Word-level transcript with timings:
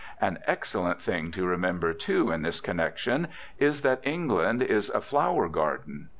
An 0.19 0.39
excellent 0.47 0.99
thing 0.99 1.29
to 1.33 1.45
remember, 1.45 1.93
too, 1.93 2.31
in 2.31 2.41
this 2.41 2.59
connection, 2.59 3.27
is 3.59 3.83
that 3.83 3.99
England 4.01 4.63
is 4.63 4.89
a 4.89 4.99
flower 4.99 5.47
garden. 5.47 6.09